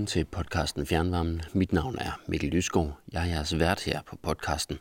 Velkommen 0.00 0.06
til 0.06 0.24
podcasten 0.24 0.86
Fjernvarmen. 0.86 1.42
Mit 1.52 1.72
navn 1.72 1.98
er 1.98 2.20
Mikkel 2.26 2.50
Lysgaard. 2.50 3.00
Jeg 3.12 3.22
er 3.22 3.26
jeres 3.26 3.58
vært 3.58 3.80
her 3.80 4.02
på 4.02 4.16
podcasten. 4.16 4.78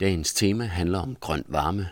Dagens 0.00 0.34
tema 0.34 0.64
handler 0.64 0.98
om 0.98 1.16
grøn 1.16 1.44
varme. 1.46 1.88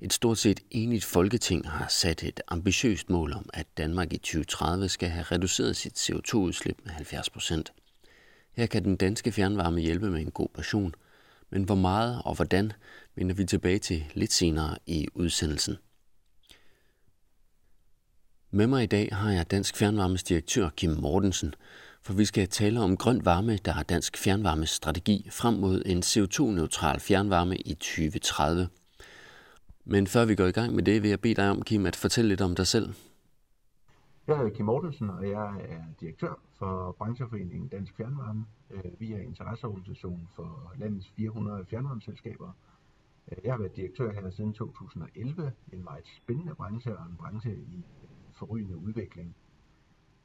Et 0.00 0.12
stort 0.12 0.38
set 0.38 0.60
enigt 0.70 1.04
folketing 1.04 1.68
har 1.68 1.88
sat 1.88 2.22
et 2.22 2.40
ambitiøst 2.48 3.10
mål 3.10 3.32
om, 3.32 3.50
at 3.54 3.66
Danmark 3.76 4.12
i 4.12 4.16
2030 4.16 4.88
skal 4.88 5.08
have 5.08 5.22
reduceret 5.22 5.76
sit 5.76 6.10
CO2-udslip 6.10 6.78
med 6.84 6.92
70 6.92 7.30
procent. 7.30 7.72
Her 8.56 8.66
kan 8.66 8.84
den 8.84 8.96
danske 8.96 9.32
fjernvarme 9.32 9.80
hjælpe 9.80 10.10
med 10.10 10.20
en 10.20 10.30
god 10.30 10.48
passion, 10.54 10.94
men 11.50 11.62
hvor 11.62 11.74
meget 11.74 12.22
og 12.24 12.34
hvordan 12.34 12.72
vender 13.14 13.34
vi 13.34 13.44
tilbage 13.44 13.78
til 13.78 14.04
lidt 14.14 14.32
senere 14.32 14.78
i 14.86 15.08
udsendelsen. 15.14 15.76
Med 18.52 18.66
mig 18.66 18.82
i 18.82 18.86
dag 18.86 19.08
har 19.12 19.30
jeg 19.30 19.50
Dansk 19.50 19.76
Fjernvarmes 19.76 20.22
direktør 20.22 20.68
Kim 20.68 20.90
Mortensen, 20.90 21.54
for 22.02 22.12
vi 22.12 22.24
skal 22.24 22.48
tale 22.48 22.80
om 22.80 22.96
grøn 22.96 23.24
varme, 23.24 23.56
der 23.56 23.74
er 23.74 23.82
Dansk 23.82 24.16
Fjernvarmes 24.16 24.70
strategi 24.70 25.28
frem 25.30 25.54
mod 25.54 25.82
en 25.86 25.98
CO2-neutral 25.98 27.00
fjernvarme 27.00 27.56
i 27.56 27.74
2030. 27.74 28.68
Men 29.84 30.06
før 30.06 30.24
vi 30.24 30.34
går 30.34 30.44
i 30.44 30.52
gang 30.52 30.74
med 30.74 30.82
det, 30.82 31.02
vil 31.02 31.08
jeg 31.08 31.20
bede 31.20 31.34
dig 31.34 31.50
om, 31.50 31.62
Kim, 31.62 31.86
at 31.86 31.96
fortælle 31.96 32.28
lidt 32.28 32.40
om 32.40 32.54
dig 32.54 32.66
selv. 32.66 32.94
Jeg 34.26 34.36
hedder 34.36 34.50
Kim 34.50 34.66
Mortensen, 34.66 35.10
og 35.10 35.28
jeg 35.28 35.48
er 35.68 35.82
direktør 36.00 36.40
for 36.58 36.92
brancheforeningen 36.98 37.68
Dansk 37.68 37.96
Fjernvarme. 37.96 38.44
Øh, 38.70 39.00
vi 39.00 39.12
er 39.12 39.18
interesseorganisation 39.18 40.28
for 40.36 40.72
landets 40.78 41.06
400 41.16 41.64
fjernvarmeselskaber. 41.70 42.52
Øh, 43.32 43.38
jeg 43.44 43.52
har 43.52 43.58
været 43.58 43.76
direktør 43.76 44.12
her 44.12 44.30
siden 44.30 44.52
2011, 44.52 45.52
en 45.72 45.84
meget 45.84 46.04
spændende 46.22 46.54
branche 46.54 46.96
og 46.98 47.06
en 47.06 47.16
branche 47.16 47.52
i 47.52 47.84
forrygende 48.32 48.76
udvikling. 48.76 49.36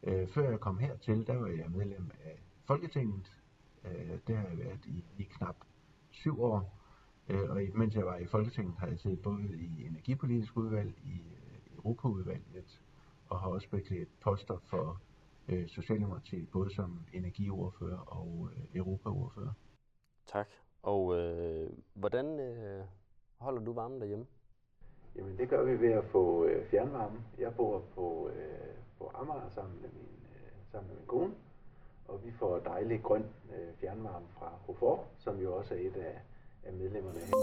Øh, 0.04 0.28
før 0.28 0.50
jeg 0.50 0.60
kom 0.60 0.78
hertil, 0.78 1.28
der 1.28 1.36
var 1.36 1.48
jeg 1.48 1.72
medlem 1.72 2.12
af 2.24 2.44
Folketinget. 2.64 3.42
Øh, 3.86 4.20
det 4.28 4.38
har 4.38 4.48
jeg 4.48 4.58
været 4.58 4.86
i, 4.86 5.06
i 5.18 5.24
knap 5.24 5.56
syv 6.10 6.42
år. 6.42 6.80
Øh, 7.30 7.50
og 7.50 7.62
mens 7.74 7.96
jeg 7.96 8.06
var 8.06 8.18
i 8.18 8.26
Folketinget, 8.26 8.76
har 8.78 8.88
jeg 8.88 9.00
siddet 9.00 9.22
både 9.22 9.58
i 9.58 9.86
energipolitisk 9.86 10.58
udvalg, 10.58 10.94
i 11.04 11.20
øh, 11.20 11.76
Europaudvalget, 11.76 12.82
og 13.30 13.40
har 13.40 13.48
også 13.48 13.70
beklædt 13.70 14.20
poster 14.20 14.58
for 14.58 15.02
øh, 15.48 15.68
Socialdemokratiet, 15.68 16.50
både 16.50 16.76
som 16.76 17.00
energiordfører 17.14 17.98
og 17.98 18.50
øh, 18.56 18.64
Europaordfører. 18.76 19.54
Tak. 20.26 20.48
Og 20.84 21.18
øh, 21.18 21.70
hvordan 21.94 22.40
øh, 22.40 22.86
holder 23.38 23.62
du 23.62 23.74
varmen 23.74 24.02
derhjemme? 24.02 24.26
Jamen 25.16 25.38
det 25.38 25.50
gør 25.50 25.64
vi 25.64 25.82
ved 25.82 25.92
at 25.92 26.04
få 26.04 26.46
øh, 26.46 26.66
fjernvarme. 26.66 27.18
Jeg 27.40 27.56
bor 27.56 27.84
på, 27.96 28.30
øh, 28.30 28.76
på 29.00 29.12
Amager 29.14 29.50
sammen 29.50 29.82
med, 29.82 29.90
min, 29.90 30.10
øh, 30.24 30.72
sammen 30.72 30.90
med 30.90 30.98
min 30.98 31.08
kone, 31.08 31.34
og 32.08 32.26
vi 32.26 32.32
får 32.32 32.60
dejlig 32.60 33.04
grøn 33.04 33.26
øh, 33.56 33.74
fjernvarme 33.80 34.26
fra 34.40 34.52
Hofor, 34.66 35.06
som 35.18 35.40
jo 35.40 35.56
også 35.56 35.74
er 35.74 35.80
et 35.80 35.96
af, 35.96 36.22
af 36.64 36.74
medlemmerne 36.74 37.20
her. 37.20 37.34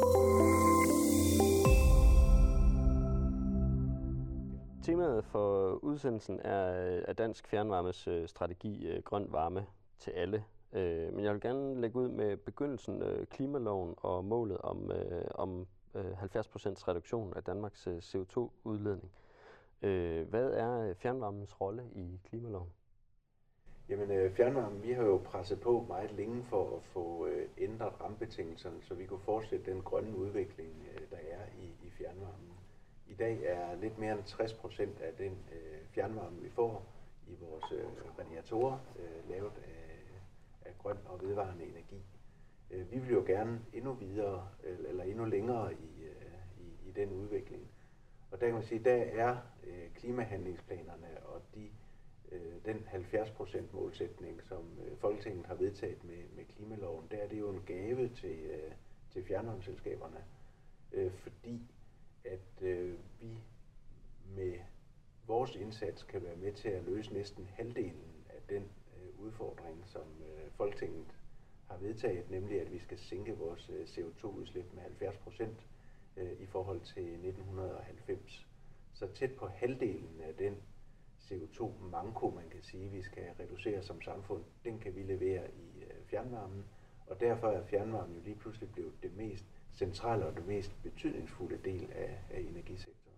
Temaet 4.83 5.25
for 5.25 5.71
udsendelsen 5.73 6.41
er, 6.45 6.95
øh, 6.97 7.03
er 7.09 7.13
Dansk 7.13 7.49
Fjernvarmes 7.49 8.09
øh, 8.09 8.29
strategi 8.29 8.89
øh, 8.89 9.03
Grøn 9.03 9.27
Varme 9.31 9.67
til 9.99 10.11
alle. 10.11 10.45
Øh, 10.73 11.15
men 11.15 11.25
jeg 11.25 11.33
vil 11.33 11.41
gerne 11.41 11.81
lægge 11.81 11.99
ud 11.99 12.09
med 12.09 12.37
begyndelsen 12.37 13.03
øh, 13.03 13.27
klimaloven 13.27 13.95
og 13.97 14.25
målet 14.25 14.59
om, 14.59 14.93
øh, 14.93 15.25
om 15.35 15.67
Øh, 15.95 16.23
70% 16.23 16.89
reduktion 16.89 17.35
af 17.37 17.45
Danmarks 17.45 17.87
øh, 17.87 17.99
CO2-udledning. 17.99 19.11
Øh, 19.83 20.29
hvad 20.29 20.51
er 20.51 20.95
fjernvarmens 20.95 21.61
rolle 21.61 21.83
i 21.95 22.21
klimaloven? 22.25 22.71
Jamen 23.89 24.31
fjernvarmen, 24.31 24.83
vi 24.83 24.93
har 24.93 25.03
jo 25.03 25.17
presset 25.25 25.61
på 25.61 25.85
meget 25.89 26.13
længe 26.13 26.45
for 26.45 26.77
at 26.77 26.83
få 26.83 27.29
ændret 27.59 28.01
rammebetingelserne, 28.01 28.83
så 28.83 28.95
vi 28.95 29.07
kunne 29.07 29.21
fortsætte 29.21 29.71
den 29.71 29.83
grønne 29.83 30.17
udvikling, 30.17 30.87
der 31.11 31.17
er 31.17 31.47
i, 31.59 31.87
i 31.87 31.91
fjernvarmen. 31.91 32.53
I 33.13 33.15
dag 33.15 33.39
er 33.45 33.75
lidt 33.75 33.99
mere 33.99 34.13
end 34.13 34.25
60 34.25 34.55
procent 34.55 35.01
af 35.01 35.13
den 35.15 35.33
øh, 35.53 35.79
fjernvarme, 35.95 36.41
vi 36.41 36.51
får 36.51 36.87
i 37.27 37.35
vores 37.41 37.73
øh, 37.73 37.87
radiatorer, 38.19 38.79
øh, 38.99 39.31
lavet 39.31 39.53
af, 39.65 40.69
af 40.69 40.75
grøn 40.79 40.99
og 41.07 41.23
vedvarende 41.23 41.65
energi. 41.65 42.03
Øh, 42.73 42.93
vi 42.93 42.99
vil 42.99 43.11
jo 43.11 43.25
gerne 43.27 43.61
endnu 43.73 43.93
videre, 43.93 44.49
eller, 44.65 44.89
eller 44.89 45.05
endnu 45.05 45.25
længere 45.25 45.73
i, 45.73 46.03
øh, 46.03 46.61
i, 46.61 46.89
i 46.89 46.93
den 46.93 47.13
udvikling. 47.13 47.69
Og 48.31 48.41
der 48.41 48.47
kan 48.47 48.55
man 48.55 48.65
sige, 48.65 48.85
der 48.85 48.95
er 48.95 49.37
øh, 49.65 49.91
klimahandlingsplanerne 49.95 51.27
og 51.27 51.43
de, 51.55 51.69
øh, 52.33 52.55
den 52.65 52.77
70% 52.77 53.63
målsætning, 53.73 54.43
som 54.43 54.65
øh, 54.87 54.97
Folketinget 54.97 55.47
har 55.47 55.55
vedtaget 55.55 56.05
med, 56.05 56.29
med 56.37 56.45
klimaloven, 56.45 57.07
der 57.11 57.17
er 57.17 57.29
det 57.29 57.39
jo 57.41 57.51
en 57.51 57.63
gave 57.67 58.09
til, 58.09 58.39
øh, 58.39 58.73
til 59.11 59.25
fjernvarmeselskaberne, 59.25 60.25
øh, 60.93 61.13
fordi 61.13 61.71
at 62.25 62.63
øh, 62.63 62.99
vi 63.21 63.39
med 64.37 64.55
vores 65.27 65.57
indsats 65.57 66.03
kan 66.03 66.23
være 66.23 66.37
med 66.37 66.53
til 66.53 66.69
at 66.69 66.85
løse 66.85 67.13
næsten 67.13 67.49
halvdelen 67.53 68.25
af 68.29 68.41
den 68.49 68.63
øh, 68.63 69.21
udfordring, 69.21 69.83
som 69.87 70.03
øh, 70.03 70.51
Folketinget 70.51 71.07
har 71.69 71.77
vedtaget, 71.77 72.31
nemlig 72.31 72.61
at 72.61 72.73
vi 72.73 72.79
skal 72.79 72.99
sænke 72.99 73.37
vores 73.37 73.71
øh, 73.71 73.85
CO2-udslip 73.85 74.75
med 74.75 74.83
70 74.83 75.17
procent 75.17 75.67
øh, 76.17 76.33
i 76.41 76.47
forhold 76.47 76.81
til 76.81 77.03
1990. 77.03 78.47
Så 78.93 79.07
tæt 79.15 79.33
på 79.33 79.47
halvdelen 79.47 80.21
af 80.21 80.35
den 80.35 80.57
CO2-manko, 81.21 82.31
man 82.31 82.49
kan 82.51 82.63
sige, 82.63 82.91
vi 82.91 83.03
skal 83.03 83.25
reducere 83.41 83.83
som 83.83 84.03
samfund, 84.03 84.45
den 84.65 84.79
kan 84.79 84.95
vi 84.95 85.03
levere 85.03 85.51
i 85.51 85.83
øh, 85.83 86.07
fjernvarmen, 86.07 86.65
og 87.07 87.21
derfor 87.21 87.49
er 87.49 87.67
fjernvarmen 87.67 88.17
jo 88.17 88.23
lige 88.23 88.37
pludselig 88.37 88.73
blevet 88.73 88.93
det 89.03 89.17
mest 89.17 89.45
centrale 89.75 90.27
og 90.27 90.37
det 90.37 90.47
mest 90.47 90.83
betydningsfulde 90.83 91.59
del 91.65 91.93
af, 91.93 92.19
af 92.31 92.41
energisektoren. 92.41 93.17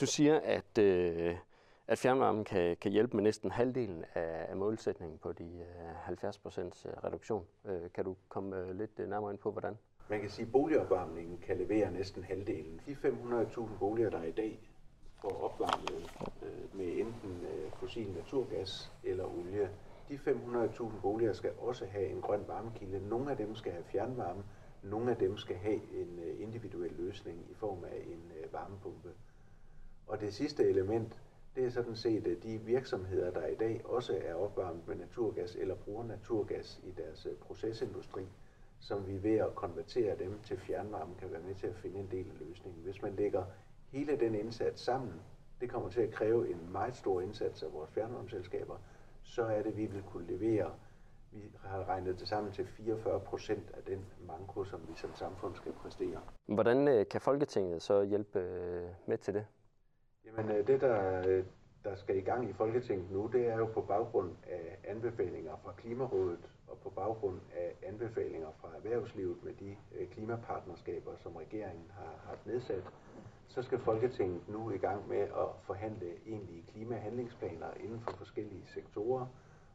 Du 0.00 0.06
siger, 0.06 0.40
at, 0.40 0.78
øh, 0.78 1.36
at 1.88 1.98
fjernvarmen 1.98 2.44
kan, 2.44 2.76
kan 2.76 2.92
hjælpe 2.92 3.16
med 3.16 3.24
næsten 3.24 3.50
halvdelen 3.50 4.04
af, 4.14 4.46
af 4.48 4.56
målsætningen 4.56 5.18
på 5.18 5.32
de 5.32 5.44
øh, 5.44 5.94
70 5.94 6.38
procents 6.38 6.86
øh, 6.86 6.92
reduktion. 7.04 7.44
Øh, 7.64 7.90
kan 7.94 8.04
du 8.04 8.16
komme 8.28 8.72
lidt 8.72 8.98
nærmere 8.98 9.30
ind 9.30 9.38
på, 9.38 9.50
hvordan? 9.50 9.78
Man 10.10 10.20
kan 10.20 10.30
sige, 10.30 10.46
at 10.46 10.52
boligopvarmningen 10.52 11.38
kan 11.38 11.56
levere 11.56 11.92
næsten 11.92 12.24
halvdelen. 12.24 12.80
De 12.86 12.92
500.000 12.92 13.78
boliger, 13.78 14.10
der 14.10 14.18
er 14.18 14.24
i 14.24 14.32
dag 14.32 14.58
får 15.20 15.44
opvarmet 15.44 16.12
øh, 16.42 16.76
med 16.78 16.86
enten 16.86 17.46
øh, 17.52 17.70
fossil 17.72 18.10
naturgas 18.12 18.92
eller 19.04 19.24
olie, 19.24 19.70
de 20.08 20.14
500.000 20.14 21.00
boliger 21.02 21.32
skal 21.32 21.50
også 21.58 21.86
have 21.86 22.06
en 22.06 22.20
grøn 22.20 22.44
varmekilde. 22.46 23.08
Nogle 23.08 23.30
af 23.30 23.36
dem 23.36 23.54
skal 23.54 23.72
have 23.72 23.84
fjernvarme, 23.84 24.42
nogle 24.82 25.10
af 25.10 25.16
dem 25.16 25.36
skal 25.36 25.56
have 25.56 25.80
en 25.92 26.18
øh, 26.18 26.42
individuel 26.42 26.92
løsning 26.92 27.38
i 27.50 27.54
form 27.54 27.84
af 27.84 28.02
en 28.06 28.32
øh, 28.40 28.52
varmepumpe. 28.52 29.10
Og 30.06 30.20
det 30.20 30.34
sidste 30.34 30.68
element, 30.68 31.22
det 31.56 31.64
er 31.64 31.70
sådan 31.70 31.96
set 31.96 32.26
øh, 32.26 32.42
de 32.42 32.58
virksomheder, 32.58 33.30
der 33.30 33.46
i 33.46 33.54
dag 33.54 33.80
også 33.84 34.18
er 34.24 34.34
opvarmet 34.34 34.88
med 34.88 34.96
naturgas 34.96 35.56
eller 35.56 35.74
bruger 35.74 36.04
naturgas 36.04 36.80
i 36.84 36.90
deres 36.90 37.26
procesindustri, 37.40 38.22
som 38.80 39.06
vi 39.06 39.22
ved 39.22 39.36
at 39.36 39.54
konvertere 39.54 40.18
dem 40.18 40.38
til 40.44 40.58
fjernvarme 40.58 41.14
kan 41.18 41.32
være 41.32 41.42
med 41.42 41.54
til 41.54 41.66
at 41.66 41.76
finde 41.76 41.98
en 41.98 42.08
del 42.10 42.26
af 42.30 42.46
løsningen. 42.48 42.82
Hvis 42.82 43.02
man 43.02 43.14
lægger 43.16 43.44
hele 43.92 44.16
den 44.16 44.34
indsats 44.34 44.82
sammen, 44.82 45.14
det 45.60 45.70
kommer 45.70 45.88
til 45.88 46.00
at 46.00 46.10
kræve 46.10 46.50
en 46.50 46.72
meget 46.72 46.96
stor 46.96 47.20
indsats 47.20 47.62
af 47.62 47.72
vores 47.72 47.90
fjernvarmeselskaber, 47.90 48.76
så 49.22 49.42
er 49.42 49.62
det, 49.62 49.76
vi 49.76 49.86
vil 49.86 50.02
kunne 50.02 50.26
levere 50.26 50.70
vi 51.32 51.50
har 51.64 51.88
regnet 51.88 52.20
det 52.20 52.28
sammen 52.28 52.52
til 52.52 52.66
44 52.66 53.20
procent 53.20 53.70
af 53.74 53.82
den 53.82 54.06
manko, 54.26 54.64
som 54.64 54.80
vi 54.88 54.92
som 54.96 55.14
samfund 55.14 55.56
skal 55.56 55.72
præstere. 55.72 56.20
Hvordan 56.46 56.88
øh, 56.88 57.08
kan 57.08 57.20
Folketinget 57.20 57.82
så 57.82 58.02
hjælpe 58.02 58.38
øh, 58.38 58.88
med 59.06 59.18
til 59.18 59.34
det? 59.34 59.46
Jamen 60.24 60.56
øh, 60.56 60.66
det, 60.66 60.80
der, 60.80 61.22
der 61.86 61.96
skal 61.96 62.16
i 62.16 62.20
gang 62.20 62.50
i 62.50 62.52
Folketinget 62.52 63.10
nu, 63.10 63.30
det 63.32 63.48
er 63.48 63.56
jo 63.56 63.66
på 63.66 63.80
baggrund 63.80 64.30
af 64.46 64.78
anbefalinger 64.84 65.56
fra 65.64 65.72
Klimarådet 65.76 66.50
og 66.68 66.78
på 66.78 66.90
baggrund 66.90 67.40
af 67.54 67.74
anbefalinger 67.82 68.48
fra 68.60 68.68
erhvervslivet 68.76 69.44
med 69.44 69.54
de 69.54 69.76
øh, 69.98 70.08
klimapartnerskaber, 70.08 71.10
som 71.16 71.36
regeringen 71.36 71.90
har 71.90 72.28
haft 72.28 72.46
nedsat, 72.46 72.84
så 73.48 73.62
skal 73.62 73.78
Folketinget 73.78 74.48
nu 74.48 74.70
i 74.70 74.78
gang 74.78 75.08
med 75.08 75.18
at 75.18 75.48
forhandle 75.62 76.06
egentlige 76.26 76.64
klimahandlingsplaner 76.72 77.66
inden 77.80 78.00
for 78.00 78.12
forskellige 78.16 78.66
sektorer, 78.66 79.26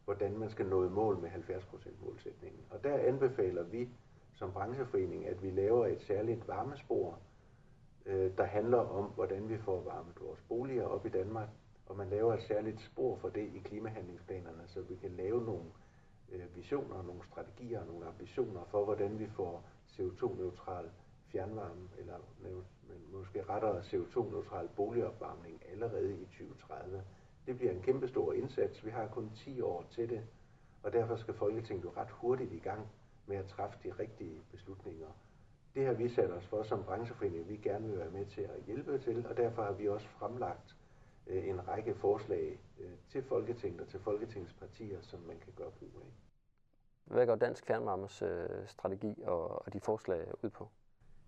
hvordan 0.05 0.37
man 0.37 0.49
skal 0.49 0.65
nå 0.65 0.85
i 0.85 0.89
mål 0.89 1.17
med 1.17 1.29
70% 1.29 2.05
målsætningen. 2.05 2.61
Og 2.69 2.83
der 2.83 2.97
anbefaler 2.97 3.63
vi 3.63 3.89
som 4.33 4.51
brancheforening, 4.51 5.27
at 5.27 5.43
vi 5.43 5.49
laver 5.49 5.87
et 5.87 6.01
særligt 6.01 6.47
varmespor, 6.47 7.19
øh, 8.05 8.37
der 8.37 8.45
handler 8.45 8.77
om, 8.77 9.05
hvordan 9.05 9.49
vi 9.49 9.57
får 9.57 9.81
varmet 9.81 10.13
vores 10.21 10.41
boliger 10.49 10.83
op 10.85 11.05
i 11.05 11.09
Danmark, 11.09 11.49
og 11.91 11.97
man 11.97 12.09
laver 12.09 12.33
et 12.33 12.43
særligt 12.43 12.81
spor 12.81 13.17
for 13.17 13.29
det 13.29 13.49
i 13.53 13.59
klimahandlingsplanerne, 13.59 14.63
så 14.67 14.81
vi 14.81 14.95
kan 14.95 15.11
lave 15.11 15.43
nogle 15.43 15.65
øh, 16.31 16.55
visioner, 16.55 17.03
nogle 17.03 17.21
strategier, 17.31 17.85
nogle 17.85 18.05
ambitioner 18.05 18.63
for, 18.71 18.85
hvordan 18.85 19.19
vi 19.19 19.27
får 19.27 19.65
CO2-neutral 19.93 20.89
fjernvarme, 21.31 21.89
eller 21.97 22.15
måske 23.11 23.43
rettere 23.43 23.79
CO2-neutral 23.79 24.67
boligopvarmning 24.75 25.61
allerede 25.71 26.13
i 26.21 26.25
2030. 26.25 27.03
Det 27.45 27.57
bliver 27.57 27.71
en 27.71 27.81
kæmpestor 27.81 28.33
indsats. 28.33 28.85
Vi 28.85 28.89
har 28.89 29.07
kun 29.07 29.31
10 29.35 29.61
år 29.61 29.85
til 29.91 30.09
det, 30.09 30.21
og 30.83 30.93
derfor 30.93 31.15
skal 31.15 31.33
Folketinget 31.33 31.83
jo 31.83 31.91
ret 31.97 32.11
hurtigt 32.11 32.53
i 32.53 32.59
gang 32.59 32.87
med 33.25 33.37
at 33.37 33.45
træffe 33.45 33.77
de 33.83 33.91
rigtige 33.99 34.41
beslutninger. 34.51 35.07
Det 35.75 35.85
har 35.85 35.93
vi 35.93 36.09
sat 36.09 36.31
os 36.31 36.45
for 36.45 36.63
som 36.63 36.83
brancheforening, 36.83 37.49
vi 37.49 37.57
gerne 37.57 37.87
vil 37.87 37.99
være 37.99 38.11
med 38.11 38.25
til 38.25 38.41
at 38.41 38.63
hjælpe 38.65 38.99
til, 38.99 39.27
og 39.27 39.37
derfor 39.37 39.63
har 39.63 39.73
vi 39.73 39.87
også 39.87 40.07
fremlagt 40.07 40.75
øh, 41.27 41.47
en 41.47 41.67
række 41.67 41.95
forslag 41.95 42.59
øh, 42.79 42.91
til 43.09 43.23
Folketinget 43.23 43.81
og 43.81 43.87
til 43.87 43.99
Folketingets 43.99 44.53
partier, 44.53 45.01
som 45.01 45.19
man 45.19 45.39
kan 45.39 45.53
gøre 45.55 45.71
brug 45.71 45.89
af. 45.95 46.13
Hvad 47.05 47.27
går 47.27 47.35
Dansk 47.35 47.65
Fjernvarmes 47.65 48.21
øh, 48.21 48.67
strategi 48.67 49.21
og, 49.23 49.65
og 49.65 49.73
de 49.73 49.79
forslag 49.79 50.27
ud 50.43 50.49
på? 50.49 50.69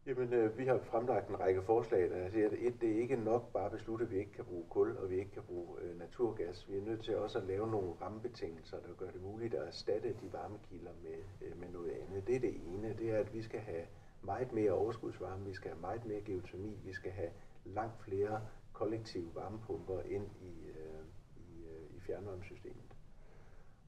Jamen, 0.06 0.34
øh, 0.34 0.58
vi 0.58 0.66
har 0.66 0.78
fremlagt 0.78 1.30
en 1.30 1.40
række 1.40 1.62
forslag, 1.62 2.10
der 2.10 2.30
siger, 2.30 2.48
at 2.48 2.54
et, 2.54 2.82
det 2.82 2.92
er 2.92 3.02
ikke 3.02 3.16
nok 3.16 3.54
bare 3.54 3.66
at 3.66 3.72
beslutte, 3.72 4.06
at 4.06 4.12
vi 4.12 4.18
ikke 4.18 4.32
kan 4.32 4.46
bruge 4.46 4.66
kul, 4.70 4.98
og 4.98 5.10
vi 5.10 5.20
ikke 5.20 5.32
kan 5.32 5.44
bruge 5.44 5.82
øh, 5.82 6.00
naturgas. 6.00 6.70
Vi 6.70 6.78
er 6.78 6.82
nødt 6.82 7.04
til 7.04 7.18
også 7.18 7.40
at 7.40 7.46
lave 7.46 7.72
nogle 7.72 7.94
rammebetingelser, 8.02 8.78
der 8.80 8.94
gør 8.98 9.12
det 9.12 9.22
muligt 9.22 9.54
at 9.54 9.68
erstatte 9.68 10.10
de 10.10 10.34
varmekilder 10.34 10.92
med, 11.04 11.48
øh, 11.48 11.60
med 11.60 11.70
noget 11.70 11.92
andet. 11.92 12.28
Det 12.28 12.36
er 12.36 12.40
det 12.40 12.56
ene. 12.56 12.96
Det 13.00 13.12
er, 13.12 13.18
at 13.18 13.34
vi 13.34 13.42
skal 13.42 13.60
have 13.60 13.86
meget 14.22 14.54
mere 14.54 14.72
overskudsvarme, 14.72 15.46
vi 15.46 15.54
skal 15.54 15.72
have 15.72 15.82
meget 15.82 16.06
mere 16.06 16.22
geotermi, 16.22 16.80
vi 16.86 16.94
skal 16.94 17.12
have 17.12 17.30
langt 17.66 18.02
flere 18.02 18.42
kollektive 18.74 19.36
varmepumper 19.36 20.02
ind 20.02 20.30
i, 20.42 20.68
øh, 20.68 21.06
i, 21.38 21.66
øh, 21.66 21.96
i 21.96 22.00
fjernvarmesystemet. 22.00 22.96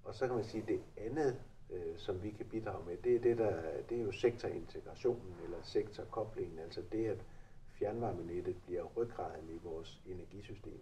Og 0.03 0.15
så 0.15 0.27
kan 0.27 0.35
man 0.35 0.45
sige, 0.45 0.61
at 0.61 0.67
det 0.67 0.81
andet 0.97 1.41
øh, 1.69 1.97
som 1.97 2.23
vi 2.23 2.29
kan 2.29 2.45
bidrage 2.45 2.85
med, 2.85 2.97
det 2.97 3.15
er, 3.15 3.19
det, 3.19 3.37
der, 3.37 3.81
det 3.89 3.97
er 3.97 4.03
jo 4.03 4.11
sektorintegrationen 4.11 5.35
eller 5.43 5.57
sektorkoblingen, 5.63 6.59
altså 6.59 6.81
det, 6.91 7.05
at 7.05 7.25
fjernvarmenettet 7.69 8.55
bliver 8.65 8.83
ryggraden 8.83 9.49
i 9.49 9.59
vores 9.63 10.01
energisystem. 10.05 10.79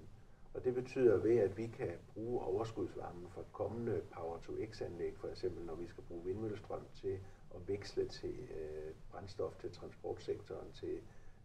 Og 0.54 0.64
det 0.64 0.74
betyder 0.74 1.18
ved, 1.18 1.38
at 1.38 1.58
vi 1.58 1.68
kan 1.68 1.92
bruge 2.14 2.42
overskudsvarmen 2.42 3.30
fra 3.30 3.42
kommende 3.52 4.02
Power-to-X-anlæg, 4.14 5.18
for 5.18 5.28
eksempel 5.28 5.66
når 5.66 5.76
vi 5.76 5.88
skal 5.88 6.04
bruge 6.04 6.26
vindmøllestrøm 6.26 6.86
til 6.96 7.20
at 7.56 7.68
veksle 7.68 8.08
til 8.08 8.36
øh, 8.60 8.94
brændstof 9.12 9.56
til 9.58 9.72
transportsektoren, 9.72 10.72
til, 10.74 11.02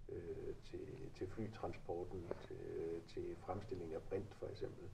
øh, 0.08 0.54
til, 0.64 1.10
til 1.14 1.26
flytransporten, 1.28 2.24
til, 2.48 3.02
til 3.06 3.36
fremstilling 3.36 3.94
af 3.94 4.02
brint 4.02 4.34
for 4.34 4.46
eksempel. 4.46 4.88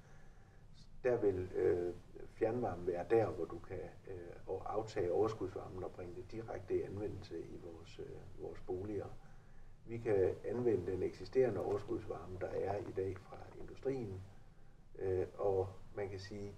Der 1.05 1.17
vil 1.17 1.51
øh, 1.55 1.95
fjernvarme 2.33 2.87
være 2.87 3.07
der, 3.11 3.27
hvor 3.31 3.45
du 3.45 3.59
kan 3.59 3.81
øh, 4.09 4.59
aftage 4.67 5.13
overskudsvarmen 5.13 5.85
og 5.85 5.91
bringe 5.91 6.15
det 6.15 6.33
direkte 6.33 6.79
i 6.79 6.83
anvendelse 6.83 7.41
i 7.41 7.57
vores, 7.65 7.99
øh, 7.99 8.43
vores 8.43 8.61
boliger. 8.61 9.07
Vi 9.87 9.99
kan 9.99 10.35
anvende 10.45 10.93
den 10.93 11.03
eksisterende 11.03 11.61
overskudsvarme, 11.61 12.39
der 12.41 12.47
er 12.47 12.77
i 12.77 12.93
dag 12.97 13.17
fra 13.19 13.37
industrien, 13.61 14.21
øh, 14.99 15.27
og 15.35 15.69
man 15.95 16.09
kan 16.09 16.19
sige, 16.19 16.55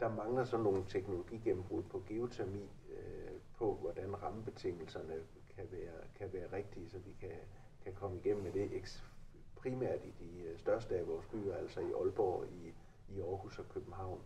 der 0.00 0.14
mangler 0.14 0.44
så 0.44 0.56
nogle 0.56 0.84
teknologigennembrud 0.88 1.82
på 1.82 2.02
geotermi, 2.08 2.70
øh, 2.90 3.32
på 3.58 3.74
hvordan 3.74 4.22
rammebetingelserne 4.22 5.14
kan 5.56 5.68
være, 5.70 5.98
kan 6.14 6.32
være 6.32 6.52
rigtige, 6.52 6.90
så 6.90 6.98
vi 6.98 7.16
kan, 7.20 7.38
kan 7.84 7.94
komme 7.94 8.16
igennem 8.16 8.42
med 8.42 8.52
det 8.52 9.02
primært 9.56 10.04
i 10.04 10.10
de 10.10 10.42
øh, 10.42 10.58
største 10.58 10.98
af 10.98 11.06
vores 11.06 11.26
byer, 11.26 11.56
altså 11.56 11.80
i 11.80 11.92
Aalborg, 11.92 12.46
i 12.48 12.74
i 13.08 13.20
Aarhus 13.20 13.58
og 13.58 13.68
København. 13.68 14.20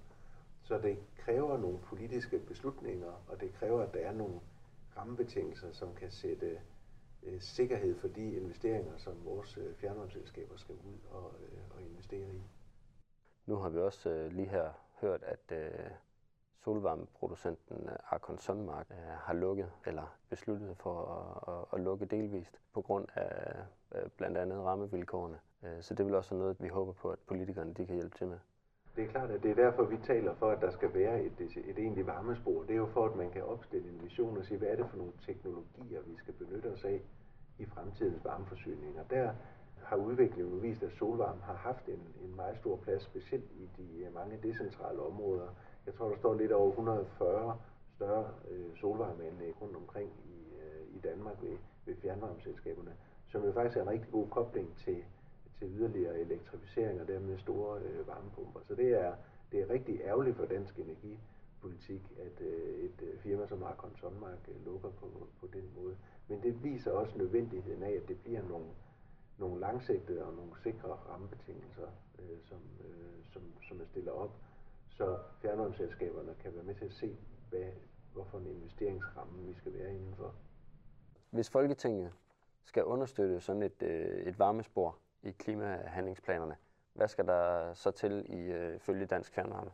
Så 0.62 0.79
det 0.79 0.99
kræver 1.17 1.56
nogle 1.56 1.79
politiske 1.79 2.38
beslutninger, 2.38 3.25
og 3.29 3.41
det 3.41 3.55
kræver, 3.55 3.82
at 3.82 3.94
der 3.94 4.00
er 4.00 4.12
nogle 4.12 4.41
rammebetingelser, 4.97 5.73
som 5.73 5.94
kan 5.94 6.11
sætte 6.11 6.61
øh, 7.23 7.41
sikkerhed 7.41 7.94
for 7.99 8.09
de 8.09 8.33
investeringer, 8.33 8.97
som 8.97 9.25
vores 9.25 9.59
øh, 9.59 9.75
fjernvarmeselskaber 9.75 10.56
skal 10.56 10.75
ud 10.75 10.99
og, 11.11 11.35
øh, 11.41 11.59
og 11.75 11.83
investere 11.83 12.35
i. 12.35 12.43
Nu 13.47 13.56
har 13.56 13.69
vi 13.69 13.79
også 13.79 14.11
øh, 14.11 14.33
lige 14.33 14.49
her 14.49 14.73
hørt, 15.00 15.23
at 15.23 15.53
øh, 15.53 15.91
solvarmeproducenten 16.65 17.89
øh, 17.89 17.97
Arkon 18.11 18.39
Sundmark 18.39 18.87
øh, 18.91 18.97
har 18.97 19.35
lukket, 19.35 19.71
eller 19.87 20.17
besluttet 20.31 20.77
for 20.77 20.97
at, 21.17 21.55
at, 21.55 21.65
at 21.73 21.85
lukke 21.85 22.05
delvist, 22.05 22.61
på 22.75 22.81
grund 22.81 23.07
af 23.15 23.55
øh, 23.95 24.09
blandt 24.17 24.37
andet 24.37 24.59
rammevilkårene. 24.59 25.39
Øh, 25.65 25.83
så 25.83 25.95
det 25.95 26.07
vil 26.07 26.15
også 26.15 26.31
være 26.31 26.41
noget, 26.41 26.57
vi 26.61 26.69
håber 26.69 26.93
på, 26.93 27.11
at 27.11 27.19
politikerne 27.27 27.75
de 27.75 27.87
kan 27.87 27.95
hjælpe 27.95 28.19
til 28.19 28.27
med. 28.27 28.39
Det 28.97 29.05
er 29.05 29.09
klart, 29.09 29.31
at 29.31 29.43
det 29.43 29.51
er 29.51 29.55
derfor, 29.55 29.85
vi 29.85 29.97
taler 29.97 30.35
for, 30.35 30.51
at 30.51 30.61
der 30.61 30.71
skal 30.71 30.95
være 30.95 31.23
et, 31.23 31.41
et 31.41 31.79
egentligt 31.79 32.07
varmespor. 32.07 32.62
Det 32.62 32.71
er 32.71 32.77
jo 32.77 32.87
for, 32.87 33.05
at 33.07 33.17
man 33.17 33.31
kan 33.31 33.45
opstille 33.45 33.89
en 33.89 34.03
vision 34.03 34.37
og 34.39 34.45
sige, 34.45 34.59
hvad 34.59 34.69
er 34.69 34.77
det 34.77 34.87
for 34.91 34.97
nogle 34.97 35.12
teknologier, 35.27 36.01
vi 36.07 36.17
skal 36.17 36.35
benytte 36.35 36.67
os 36.67 36.85
af 36.85 37.01
i 37.59 37.65
fremtidens 37.65 38.25
varmeforsyning. 38.25 38.99
Og 39.01 39.11
der 39.11 39.33
har 39.83 39.97
udviklingen 39.97 40.62
vist, 40.62 40.83
at 40.83 40.93
solvarme 40.93 41.43
har 41.43 41.55
haft 41.55 41.89
en, 41.89 42.03
en 42.25 42.37
meget 42.37 42.57
stor 42.57 42.77
plads, 42.77 43.03
specielt 43.03 43.51
i 43.53 43.69
de 43.77 44.05
øh, 44.05 44.15
mange 44.15 44.39
decentrale 44.43 45.03
områder. 45.03 45.49
Jeg 45.91 45.97
tror, 45.99 46.09
der 46.09 46.17
står 46.17 46.35
lidt 46.35 46.53
over 46.53 46.69
140 46.69 47.59
større 47.97 48.29
øh, 48.51 48.77
solvarmeanlæg 48.77 49.49
øh, 49.49 49.63
rundt 49.63 49.77
omkring 49.77 50.11
i, 50.25 50.39
øh, 50.63 50.97
i 50.97 50.99
Danmark 50.99 51.43
ved, 51.43 51.57
ved 51.87 51.95
fjernvarmeselskaberne, 52.03 52.93
som 53.29 53.45
jo 53.45 53.53
faktisk 53.53 53.77
er 53.77 53.83
en 53.83 53.91
rigtig 53.91 54.13
god 54.13 54.29
kobling 54.29 54.77
til 54.77 55.05
til 55.59 55.69
yderligere 55.77 56.21
elektrificering 56.21 57.01
og 57.01 57.09
dermed 57.09 57.39
store 57.39 57.81
øh, 57.81 58.07
varmepumper. 58.09 58.61
Så 58.69 58.75
det 58.75 58.89
er, 58.89 59.15
det 59.53 59.61
er 59.61 59.71
rigtig 59.71 60.01
ærgerligt 60.05 60.37
for 60.37 60.45
dansk 60.45 60.79
energipolitik, 60.79 62.03
at 62.19 62.47
øh, 62.47 62.85
et 62.85 63.03
øh, 63.03 63.19
firma 63.19 63.47
som 63.47 63.63
Arkon 63.63 63.97
Sonmark 63.97 64.49
øh, 64.49 64.67
lukker 64.67 64.91
på, 64.91 65.07
på 65.41 65.47
den 65.53 65.71
måde. 65.77 65.97
Men 66.29 66.43
det 66.43 66.65
viser 66.65 66.91
også 66.91 67.19
nødvendigheden 67.19 67.83
af, 67.83 67.91
at 67.91 68.09
det 68.09 68.21
bliver 68.21 68.43
nogle, 68.49 68.67
nogle 69.39 69.61
langsigtede 69.61 70.25
og 70.25 70.35
nogle 70.35 70.53
sikre 70.63 70.89
rammebetingelser, 70.89 71.89
øh, 72.19 72.39
som, 72.45 72.59
øh, 72.85 73.33
som, 73.33 73.43
som 73.69 73.81
er 73.81 73.85
stillet 73.85 74.13
op, 74.13 74.33
så 75.00 75.19
fjernvarmeselskaberne 75.43 76.35
kan 76.43 76.55
være 76.55 76.64
med 76.64 76.75
til 76.75 76.85
at 76.85 76.93
se, 76.93 77.17
hvad, 77.50 77.73
hvorfor 78.12 78.38
en 78.38 78.47
investeringsramme 78.47 79.47
vi 79.47 79.55
skal 79.55 79.73
være 79.75 79.94
indenfor. 79.94 80.35
Hvis 81.31 81.50
Folketinget 81.50 82.12
skal 82.64 82.85
understøtte 82.85 83.41
sådan 83.41 83.62
et, 83.62 83.82
øh, 83.82 84.26
et 84.26 84.38
varmespor, 84.38 84.97
i 85.23 85.31
klimahandlingsplanerne. 85.31 86.56
Hvad 86.94 87.08
skal 87.08 87.26
der 87.26 87.75
så 87.75 87.91
til 87.91 88.26
i 88.29 88.52
øh, 88.52 88.79
følge 88.79 89.06
Dansk 89.06 89.32
Fjernvarme? 89.32 89.70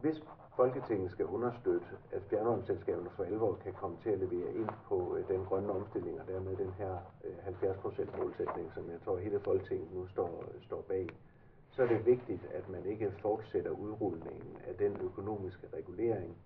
Hvis 0.00 0.22
Folketinget 0.56 1.10
skal 1.10 1.26
understøtte, 1.26 1.86
at 2.12 2.22
fjernvarmeselskaberne 2.30 3.10
for 3.10 3.24
alvor 3.24 3.54
kan 3.54 3.72
komme 3.72 3.96
til 4.02 4.10
at 4.10 4.18
levere 4.18 4.54
ind 4.54 4.68
på 4.88 5.16
øh, 5.16 5.28
den 5.28 5.44
grønne 5.44 5.72
omstilling, 5.72 6.20
og 6.20 6.26
dermed 6.26 6.56
den 6.56 6.72
her 6.72 6.98
70% 7.46 8.00
øh, 8.00 8.18
målsætning, 8.18 8.72
som 8.74 8.90
jeg 8.90 9.00
tror 9.04 9.18
hele 9.18 9.40
Folketinget 9.40 9.92
nu 9.92 10.06
står, 10.06 10.44
står 10.62 10.82
bag, 10.82 11.08
så 11.78 11.84
er 11.84 11.88
det 11.88 12.06
vigtigt, 12.06 12.44
at 12.44 12.68
man 12.68 12.86
ikke 12.86 13.12
fortsætter 13.22 13.70
udrulningen 13.70 14.56
af 14.66 14.74
den 14.74 14.96
økonomiske 14.96 15.66
regulering, 15.72 16.36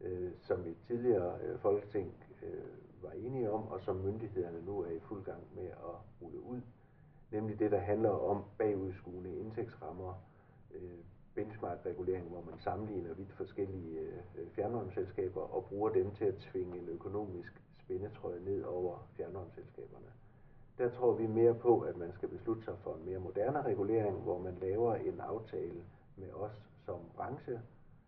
øh, 0.00 0.30
som 0.42 0.64
vi 0.64 0.74
tidligere 0.86 1.38
øh, 1.42 1.58
Folketing 1.58 2.14
øh, 2.42 3.02
var 3.02 3.10
enige 3.10 3.50
om, 3.50 3.68
og 3.68 3.80
som 3.80 3.96
myndighederne 3.96 4.64
nu 4.64 4.80
er 4.80 4.90
i 4.90 5.00
fuld 5.00 5.24
gang 5.24 5.42
med 5.54 5.66
at 5.66 6.22
rulle 6.22 6.40
ud 6.40 6.60
nemlig 7.30 7.58
det, 7.58 7.70
der 7.70 7.78
handler 7.78 8.10
om 8.10 8.44
bagudskuende 8.58 9.36
indtægtsrammer, 9.36 10.14
øh, 10.74 10.98
benchmark-regulering, 11.34 12.28
hvor 12.28 12.42
man 12.50 12.58
sammenligner 12.58 13.14
vidt 13.14 13.32
forskellige 13.32 14.00
øh, 14.00 14.50
fjernvarmeselskaber 14.50 15.40
og 15.40 15.64
bruger 15.64 15.90
dem 15.90 16.14
til 16.14 16.24
at 16.24 16.36
tvinge 16.36 16.78
en 16.78 16.88
økonomisk 16.88 17.62
spændetrøje 17.84 18.40
ned 18.40 18.62
over 18.62 19.08
fjernvarmeselskaberne. 19.16 20.06
Der 20.78 20.90
tror 20.90 21.12
vi 21.12 21.26
mere 21.26 21.54
på, 21.54 21.80
at 21.80 21.96
man 21.96 22.12
skal 22.12 22.28
beslutte 22.28 22.64
sig 22.64 22.74
for 22.78 22.94
en 22.94 23.04
mere 23.04 23.18
moderne 23.18 23.62
regulering, 23.62 24.20
hvor 24.20 24.38
man 24.38 24.54
laver 24.60 24.94
en 24.94 25.20
aftale 25.20 25.84
med 26.16 26.32
os 26.32 26.52
som 26.86 26.98
branche, 27.16 27.60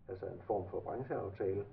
altså 0.07 0.25
en 0.25 0.41
form 0.41 0.67
for 0.67 0.79
brancheaftale, 0.79 1.65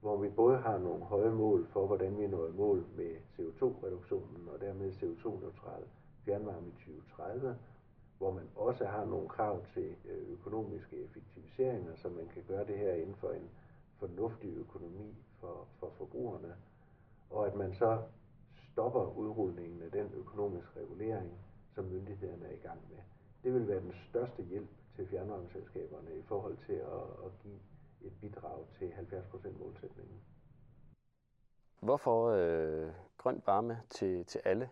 hvor 0.00 0.16
vi 0.16 0.28
både 0.28 0.56
har 0.58 0.78
nogle 0.78 1.04
høje 1.04 1.30
mål 1.30 1.66
for, 1.66 1.86
hvordan 1.86 2.18
vi 2.18 2.26
når 2.26 2.50
mål 2.56 2.84
med 2.96 3.16
CO2-reduktionen 3.38 4.48
og 4.52 4.60
dermed 4.60 4.92
CO2-neutral 4.92 5.82
fjernvarme 6.24 6.68
i 6.68 6.70
2030, 6.70 7.56
hvor 8.18 8.30
man 8.32 8.48
også 8.56 8.84
har 8.84 9.04
nogle 9.04 9.28
krav 9.28 9.60
til 9.74 9.94
øh, 10.04 10.32
økonomiske 10.32 10.96
effektiviseringer, 10.96 11.94
så 11.96 12.08
man 12.08 12.28
kan 12.34 12.42
gøre 12.48 12.66
det 12.66 12.78
her 12.78 12.92
inden 12.92 13.14
for 13.14 13.30
en 13.30 13.50
fornuftig 13.98 14.56
økonomi 14.56 15.14
for, 15.40 15.66
for 15.78 15.90
forbrugerne, 15.98 16.54
og 17.30 17.46
at 17.46 17.54
man 17.54 17.74
så 17.74 17.98
stopper 18.74 19.18
udrulningen 19.18 19.82
af 19.82 19.90
den 19.90 20.10
økonomiske 20.14 20.80
regulering, 20.80 21.30
som 21.74 21.84
myndighederne 21.84 22.46
er 22.46 22.52
i 22.52 22.66
gang 22.68 22.80
med. 22.90 22.98
Det 23.44 23.54
vil 23.54 23.68
være 23.68 23.80
den 23.80 23.94
største 24.08 24.42
hjælp 24.42 24.68
til 24.96 25.08
fjernvarmeselskaberne 25.08 26.16
i 26.16 26.22
forhold 26.22 26.56
til 26.66 26.72
at, 26.72 27.26
at 27.26 27.30
give 27.42 27.58
et 28.04 28.12
bidrag 28.20 28.66
til 28.78 28.86
70% 28.86 29.58
målsætningen. 29.58 30.20
Hvorfor 31.80 32.28
øh, 32.28 32.92
grøn 33.18 33.42
varme 33.46 33.80
til, 33.90 34.24
til 34.24 34.40
alle? 34.44 34.68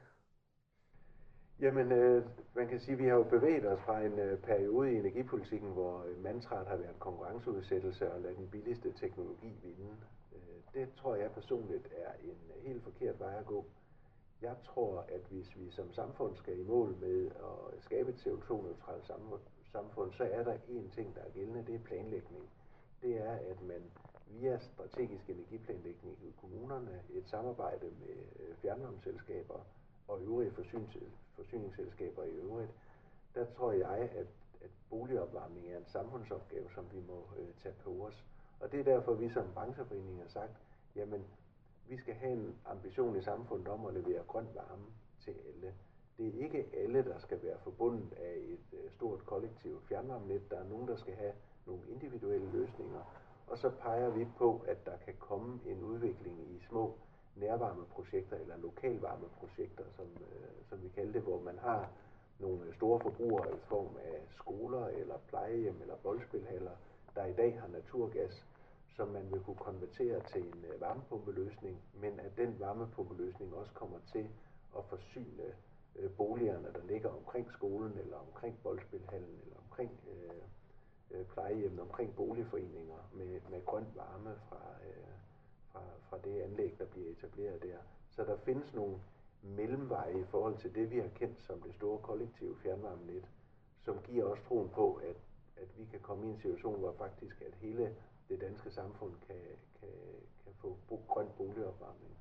Jamen, 1.61 1.93
øh, 1.93 2.25
man 2.55 2.69
kan 2.69 2.81
sige, 2.81 2.93
at 2.93 2.99
vi 2.99 3.05
har 3.05 3.15
jo 3.15 3.23
bevæget 3.23 3.67
os 3.67 3.81
fra 3.81 4.01
en 4.01 4.19
øh, 4.19 4.39
periode 4.39 4.93
i 4.93 4.99
energipolitikken, 4.99 5.71
hvor 5.71 6.05
øh, 6.05 6.23
mantraet 6.23 6.67
har 6.67 6.77
været 6.77 6.99
konkurrenceudsættelse 6.99 8.13
og 8.13 8.21
lade 8.21 8.35
den 8.35 8.49
billigste 8.49 8.93
teknologi 8.93 9.53
vinde. 9.63 9.97
Øh, 10.33 10.41
det 10.75 10.89
tror 10.97 11.15
jeg 11.15 11.31
personligt 11.31 11.87
er 11.97 12.13
en 12.23 12.39
øh, 12.57 12.67
helt 12.67 12.83
forkert 12.83 13.21
vej 13.21 13.35
at 13.39 13.47
gå. 13.47 13.65
Jeg 14.43 14.57
tror, 14.65 15.05
at 15.09 15.21
hvis 15.31 15.57
vi 15.57 15.71
som 15.71 15.93
samfund 15.93 16.37
skal 16.37 16.59
i 16.59 16.63
mål 16.63 16.97
med 17.01 17.27
at 17.27 17.83
skabe 17.83 18.11
et 18.11 18.27
CO2-neutralt 18.27 19.07
samfund, 19.73 20.13
så 20.13 20.25
er 20.25 20.45
der 20.45 20.55
én 20.55 20.95
ting, 20.95 21.15
der 21.15 21.21
er 21.21 21.31
gældende, 21.31 21.65
det 21.67 21.75
er 21.75 21.85
planlægning. 21.85 22.51
Det 23.03 23.17
er, 23.17 23.33
at 23.33 23.63
man 23.63 23.83
via 24.27 24.59
strategisk 24.59 25.31
energiplanlægning 25.31 26.19
i 26.23 26.35
kommunerne, 26.41 27.03
et 27.11 27.29
samarbejde 27.29 27.87
med 27.87 28.17
øh, 28.41 28.57
fjernvarmeselskaber 28.57 29.61
og 30.09 30.23
øvrige 30.23 30.53
forsyningsselskaber 31.37 32.25
i 32.25 32.31
øvrigt, 32.31 32.71
der 33.35 33.45
tror 33.57 33.73
jeg, 33.73 33.99
at, 33.99 34.27
at 34.61 34.71
boligopvarmning 34.91 35.69
er 35.69 35.79
en 35.79 35.87
samfundsopgave, 35.87 36.71
som 36.75 36.85
vi 36.93 37.01
må 37.01 37.25
øh, 37.39 37.49
tage 37.63 37.75
på 37.85 37.91
os. 37.91 38.25
Og 38.61 38.73
det 38.73 38.81
er 38.81 38.85
derfor, 38.85 39.15
vi 39.15 39.31
som 39.31 39.45
brancheforening 39.55 40.21
har 40.21 40.29
sagt, 40.29 40.53
jamen, 40.97 41.25
vi 41.89 41.97
skal 41.97 42.15
have 42.15 42.33
en 42.33 42.57
ambition 42.67 43.17
i 43.17 43.23
samfundet 43.23 43.69
om 43.69 43.87
at 43.87 43.95
levere 43.95 44.23
grøn 44.23 44.49
varme 44.55 44.87
til 45.21 45.35
alle. 45.49 45.75
Det 46.19 46.29
er 46.29 46.45
ikke 46.45 46.67
alle, 46.77 47.05
der 47.05 47.19
skal 47.19 47.43
være 47.43 47.59
forbundet 47.59 48.13
af 48.13 48.35
et 48.37 48.79
øh, 48.79 48.91
stort 48.91 49.27
kollektivt 49.27 49.85
fjernvarmenet. 49.89 50.51
Der 50.51 50.59
er 50.59 50.69
nogen, 50.69 50.89
der 50.89 50.97
skal 50.97 51.15
have 51.15 51.33
nogle 51.67 51.83
individuelle 51.89 52.51
løsninger. 52.53 53.01
Og 53.47 53.59
så 53.59 53.71
peger 53.71 54.11
vi 54.11 54.27
på, 54.39 54.65
at 54.69 54.87
der 54.87 54.97
kan 54.97 55.15
komme 55.19 55.61
en 55.67 55.83
udvikling 55.83 56.41
i 56.51 56.61
små 56.69 56.95
nærvarmeprojekter 57.37 58.37
eller 58.37 58.57
lokalvarmeprojekter, 58.57 59.85
som, 59.97 60.07
øh, 60.07 60.65
som 60.69 60.83
vi 60.83 60.89
kalder 60.89 61.13
det, 61.13 61.23
hvor 61.23 61.41
man 61.41 61.59
har 61.59 61.91
nogle 62.39 62.67
øh, 62.67 62.75
store 62.75 63.01
forbrugere 63.01 63.55
i 63.55 63.61
form 63.69 63.97
af 64.05 64.21
skoler 64.29 64.87
eller 64.87 65.15
plejehjem 65.29 65.81
eller 65.81 65.97
boldspilhaller, 65.97 66.71
der 67.15 67.25
i 67.25 67.33
dag 67.33 67.61
har 67.61 67.69
naturgas, 67.69 68.47
som 68.97 69.09
man 69.09 69.33
vil 69.33 69.41
kunne 69.41 69.57
konvertere 69.57 70.21
til 70.23 70.47
en 70.47 70.65
øh, 70.65 70.81
varmepumpeløsning, 70.81 71.83
men 71.95 72.21
at 72.21 72.37
den 72.37 72.61
varmepumpeløsning 72.61 73.55
også 73.55 73.73
kommer 73.73 73.99
til 74.13 74.29
at 74.79 74.85
forsyne 74.85 75.49
øh, 75.97 76.11
boligerne, 76.11 76.73
der 76.73 76.85
ligger 76.85 77.09
omkring 77.09 77.53
skolen 77.53 77.99
eller 77.99 78.17
omkring 78.17 78.59
boldspilhallen 78.63 79.39
eller 79.43 79.57
omkring 79.65 80.01
øh, 80.13 80.43
øh, 81.11 81.27
plejehjemmet, 81.27 81.81
omkring 81.81 82.15
boligforeninger 82.17 82.99
med, 83.13 83.41
med 83.51 83.65
grøn 83.65 83.87
varme 83.95 84.37
fra, 84.49 84.63
øh, 84.87 85.15
fra, 85.73 85.81
fra 86.09 86.19
det 86.25 86.41
anlæg, 86.41 86.75
der 86.79 86.85
bliver 86.85 87.11
etableret 87.11 87.63
der. 87.63 87.79
Så 88.11 88.25
der 88.25 88.37
findes 88.37 88.75
nogle 88.75 88.99
mellemveje 89.43 90.21
i 90.21 90.25
forhold 90.25 90.59
til 90.59 90.75
det, 90.75 90.91
vi 90.91 90.99
har 90.99 91.09
kendt 91.15 91.43
som 91.43 91.61
det 91.61 91.75
store 91.75 91.99
kollektive 91.99 92.57
fjernvarmenet, 92.57 93.25
som 93.85 93.99
giver 94.05 94.25
os 94.25 94.39
troen 94.49 94.69
på, 94.69 94.95
at, 94.95 95.17
at 95.57 95.79
vi 95.79 95.85
kan 95.85 96.01
komme 96.01 96.27
i 96.27 96.31
en 96.31 96.39
situation, 96.39 96.79
hvor 96.79 96.93
faktisk 96.99 97.41
at 97.41 97.55
hele 97.55 97.97
det 98.33 98.41
danske 98.41 98.71
samfund 98.71 99.13
kan, 99.27 99.37
kan, 99.81 99.89
kan 100.45 100.53
få 100.61 100.77
grøn 101.09 101.29
boligopvarmning. 101.37 102.17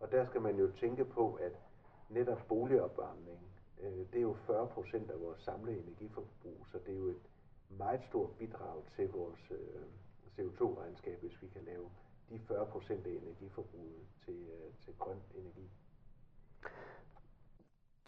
Og 0.00 0.12
der 0.12 0.24
skal 0.24 0.40
man 0.40 0.56
jo 0.56 0.72
tænke 0.80 1.04
på, 1.04 1.34
at 1.34 1.52
netop 2.08 2.40
boligopvarmning, 2.48 3.40
øh, 3.80 3.98
det 4.12 4.16
er 4.16 4.22
jo 4.22 4.34
40 4.34 4.68
procent 4.68 5.10
af 5.10 5.20
vores 5.20 5.40
samlede 5.40 5.78
energiforbrug, 5.78 6.66
så 6.66 6.78
det 6.86 6.94
er 6.94 6.98
jo 6.98 7.06
et 7.06 7.22
meget 7.68 8.00
stort 8.08 8.30
bidrag 8.38 8.82
til 8.96 9.10
vores 9.10 9.50
øh, 9.50 9.82
CO2-regnskab, 10.38 11.20
hvis 11.20 11.42
vi 11.42 11.48
kan 11.48 11.62
lave 11.64 11.90
de 12.28 12.38
40 12.38 12.66
procent 12.66 13.06
af 13.06 13.10
energiforbruget 13.10 14.06
til, 14.24 14.34
øh, 14.34 14.72
til 14.84 14.94
grøn 14.98 15.22
energi. 15.34 15.70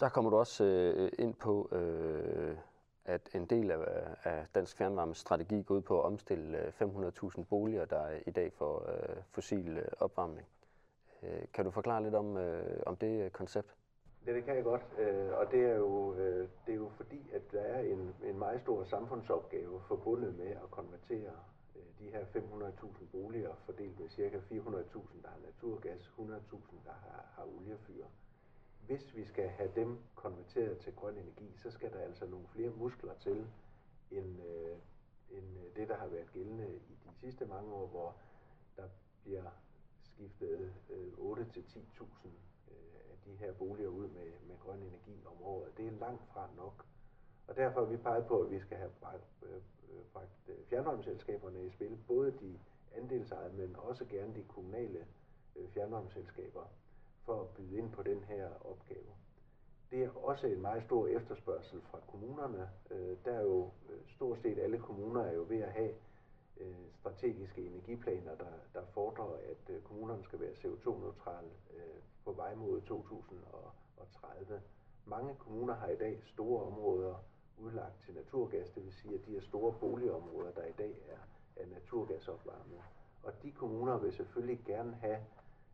Der 0.01 0.09
kommer 0.09 0.31
du 0.31 0.37
også 0.37 0.65
øh, 0.65 1.13
ind 1.19 1.35
på, 1.35 1.69
øh, 1.73 2.57
at 3.07 3.35
en 3.35 3.47
del 3.47 3.71
af, 3.71 3.79
af 4.25 4.47
Dansk 4.55 4.77
Fjernvarmes 4.77 5.19
strategi 5.19 5.63
går 5.63 5.75
ud 5.75 5.81
på 5.81 6.01
at 6.01 6.05
omstille 6.05 6.59
øh, 6.59 6.73
500.000 6.83 7.45
boliger, 7.45 7.85
der 7.85 8.09
i 8.27 8.31
dag 8.31 8.53
får 8.53 8.91
øh, 8.91 9.17
fossil 9.31 9.79
øh, 9.79 9.89
opvarmning. 9.99 10.47
Øh, 11.23 11.43
kan 11.55 11.65
du 11.65 11.71
forklare 11.71 12.03
lidt 12.03 12.15
om, 12.15 12.37
øh, 12.37 12.83
om 12.87 12.97
det 12.97 13.25
øh, 13.25 13.31
koncept? 13.31 13.77
Det, 14.27 14.35
det 14.35 14.45
kan 14.45 14.57
jeg 14.57 14.65
godt, 14.65 14.83
øh, 14.99 15.33
og 15.39 15.51
det 15.53 15.65
er, 15.65 15.77
jo, 15.77 16.15
øh, 16.15 16.49
det 16.67 16.73
er 16.73 16.77
jo 16.77 16.89
fordi, 16.97 17.31
at 17.33 17.53
der 17.53 17.61
er 17.61 17.81
en, 17.81 18.15
en 18.25 18.39
meget 18.39 18.61
stor 18.61 18.85
samfundsopgave 18.85 19.81
forbundet 19.89 20.35
med 20.39 20.51
at 20.51 20.71
konvertere 20.71 21.33
øh, 21.77 21.83
de 21.99 22.11
her 22.11 22.25
500.000 22.25 23.05
boliger 23.13 23.51
fordelt 23.67 24.01
med 24.01 24.09
ca. 24.09 24.39
400.000, 24.39 25.23
der 25.23 25.29
har 25.29 25.41
naturgas, 25.47 26.13
100.000, 26.19 26.25
der 26.85 26.93
har, 26.93 27.25
har 27.37 27.45
oliefyr. 27.57 28.05
Hvis 28.87 29.17
vi 29.17 29.25
skal 29.25 29.49
have 29.49 29.71
dem 29.75 29.99
konverteret 30.15 30.79
til 30.79 30.95
grøn 30.95 31.19
energi, 31.19 31.57
så 31.57 31.71
skal 31.71 31.93
der 31.93 31.99
altså 31.99 32.27
nogle 32.27 32.47
flere 32.47 32.71
muskler 32.71 33.15
til, 33.21 33.47
end, 34.11 34.43
øh, 34.43 34.79
end 35.31 35.59
øh, 35.59 35.77
det, 35.77 35.89
der 35.89 35.97
har 35.97 36.07
været 36.07 36.33
gældende 36.33 36.75
i 36.75 36.99
de 37.05 37.15
sidste 37.21 37.47
mange 37.47 37.75
år, 37.75 37.87
hvor 37.87 38.17
der 38.77 38.89
bliver 39.23 39.51
skiftet 40.03 40.75
øh, 40.91 41.13
8-10.000 41.13 42.29
øh, 42.71 43.17
de 43.25 43.37
her 43.37 43.53
boliger 43.53 43.89
ud 43.89 44.09
med, 44.09 44.33
med 44.49 44.59
grøn 44.59 44.83
energi 44.83 45.23
om 45.27 45.43
året. 45.43 45.77
Det 45.77 45.87
er 45.87 45.91
langt 45.91 46.25
fra 46.33 46.49
nok. 46.57 46.87
Og 47.47 47.57
derfor 47.57 47.81
har 47.81 47.91
vi 47.91 47.97
peget 47.97 48.27
på, 48.27 48.41
at 48.41 48.51
vi 48.51 48.61
skal 48.61 48.77
have 48.77 48.91
bragt, 49.01 49.43
øh, 49.43 49.57
øh 49.57 50.05
bragt 50.13 50.51
fjernvarmeselskaberne 50.69 51.67
i 51.67 51.71
spil, 51.71 51.99
både 52.07 52.33
de 52.33 52.59
andelsejede, 52.97 53.53
men 53.53 53.77
også 53.77 54.05
gerne 54.05 54.35
de 54.35 54.45
kommunale 54.49 55.07
øh, 55.57 55.69
fjernvarmeselskaber, 55.69 56.67
for 57.27 57.41
at 57.41 57.49
byde 57.49 57.79
ind 57.79 57.91
på 57.93 58.03
den 58.03 58.25
her 58.25 58.49
opgave. 58.65 59.13
Det 59.91 60.05
er 60.05 60.11
også 60.17 60.47
en 60.47 60.63
meget 60.63 60.83
stor 60.83 61.07
efterspørgsel 61.07 61.81
fra 61.83 61.99
kommunerne. 62.07 62.71
Øh, 62.91 63.17
der 63.25 63.33
er 63.33 63.43
jo 63.43 63.71
øh, 63.91 64.01
stort 64.09 64.39
set 64.43 64.59
alle 64.59 64.79
kommuner 64.79 65.23
er 65.23 65.33
jo 65.33 65.47
ved 65.49 65.61
at 65.61 65.73
have 65.73 65.93
øh, 66.61 66.87
strategiske 67.01 67.67
energiplaner, 67.67 68.35
der, 68.35 68.53
der 68.75 68.85
fordrer, 68.95 69.37
at 69.53 69.75
øh, 69.75 69.83
kommunerne 69.83 70.25
skal 70.25 70.41
være 70.41 70.53
CO2-neutrale 70.53 71.51
øh, 71.77 72.01
på 72.25 72.33
vej 72.33 72.55
mod 72.55 72.81
2030. 72.81 74.63
Mange 75.05 75.35
kommuner 75.35 75.75
har 75.75 75.89
i 75.89 75.97
dag 75.97 76.23
store 76.25 76.63
områder 76.63 77.15
udlagt 77.59 78.03
til 78.05 78.15
naturgas, 78.15 78.71
det 78.71 78.85
vil 78.85 78.93
sige, 78.93 79.15
at 79.15 79.27
de 79.27 79.31
her 79.31 79.41
store 79.41 79.75
boligområder, 79.81 80.51
der 80.51 80.65
i 80.65 80.73
dag 80.73 80.95
er, 81.09 81.63
er 81.63 81.67
naturgasopvarmet. 81.67 82.81
Og 83.23 83.33
de 83.43 83.53
kommuner 83.53 83.99
vil 83.99 84.13
selvfølgelig 84.13 84.65
gerne 84.65 84.95
have, 84.95 85.19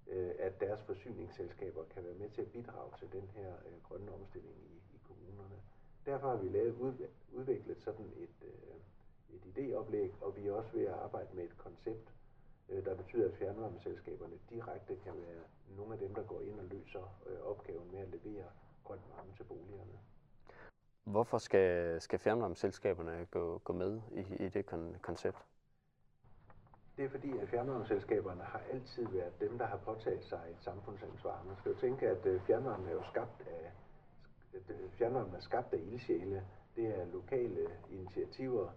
Øh, 0.09 0.33
at 0.39 0.61
deres 0.61 0.83
forsyningsselskaber 0.83 1.85
kan 1.85 2.05
være 2.05 2.15
med 2.15 2.31
til 2.31 2.43
at 2.43 2.53
bidrage 2.53 2.91
til 2.99 3.13
den 3.13 3.29
her 3.29 3.53
øh, 3.67 3.83
grønne 3.83 4.13
omstilling 4.13 4.57
i, 4.57 4.97
i 4.97 5.01
kommunerne. 5.05 5.57
Derfor 6.07 6.29
har 6.29 6.37
vi 6.37 6.49
lavet, 6.49 6.75
udviklet 7.33 7.81
sådan 7.83 8.13
et, 8.17 8.37
øh, 8.43 9.37
et 9.37 9.45
idéoplæg, 9.53 10.25
og 10.25 10.37
vi 10.37 10.47
er 10.49 10.53
også 10.53 10.73
ved 10.73 10.85
at 10.87 10.95
arbejde 10.95 11.37
med 11.37 11.45
et 11.45 11.59
koncept, 11.59 12.15
øh, 12.69 12.85
der 12.85 12.95
betyder, 12.97 13.29
at 13.29 13.35
fjernvarmeselskaberne 13.35 14.39
direkte 14.51 14.97
kan 14.97 15.13
være 15.17 15.43
nogle 15.77 15.93
af 15.93 15.99
dem, 15.99 16.15
der 16.15 16.23
går 16.23 16.41
ind 16.41 16.61
og 16.61 16.65
løser 16.65 17.21
øh, 17.27 17.41
opgaven 17.41 17.93
med 17.93 18.01
at 18.01 18.09
levere 18.09 18.45
grøn 18.85 18.99
varme 19.17 19.33
til 19.37 19.45
boligerne. 19.45 19.99
Hvorfor 21.05 21.39
skal, 21.39 22.01
skal 22.01 22.19
fjernvarmeselskaberne 22.19 23.27
gå, 23.31 23.59
gå 23.59 23.73
med 23.73 24.01
i, 24.13 24.45
i 24.45 24.49
det 24.49 24.73
kon- 24.73 24.99
koncept? 24.99 25.47
Det 27.03 27.09
er 27.09 27.19
fordi, 27.19 27.39
at 27.39 27.49
fjernvarmeselskaberne 27.49 28.43
har 28.43 28.63
altid 28.73 29.07
været 29.07 29.41
dem, 29.41 29.59
der 29.59 29.67
har 29.67 29.77
påtaget 29.77 30.25
sig 30.25 30.41
et 30.51 30.57
samfundsansvar. 30.61 31.45
Man 31.47 31.57
skal 31.57 31.73
jo 31.73 31.79
tænke, 31.79 32.09
at 32.09 32.27
øh, 32.27 32.41
fjernvarmen 32.41 32.89
er 32.89 32.93
jo 32.93 33.03
skabt 33.11 33.43
af, 33.47 33.73
øh, 34.55 34.91
fjernvarmen 34.91 35.35
er 35.35 35.41
skabt 35.41 35.73
af 35.75 35.79
ildsjæle. 35.79 36.47
Det 36.77 36.87
er 36.87 37.05
lokale 37.13 37.67
initiativer, 37.91 38.69